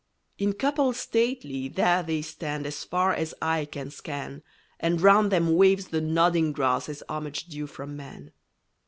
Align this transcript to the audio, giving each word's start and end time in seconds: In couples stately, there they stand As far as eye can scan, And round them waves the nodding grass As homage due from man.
In 0.39 0.53
couples 0.53 0.97
stately, 0.97 1.67
there 1.67 2.01
they 2.01 2.23
stand 2.23 2.65
As 2.65 2.83
far 2.83 3.13
as 3.13 3.35
eye 3.39 3.65
can 3.65 3.91
scan, 3.91 4.41
And 4.79 4.99
round 4.99 5.31
them 5.31 5.53
waves 5.55 5.89
the 5.89 6.01
nodding 6.01 6.53
grass 6.53 6.89
As 6.89 7.03
homage 7.07 7.45
due 7.45 7.67
from 7.67 7.95
man. 7.95 8.31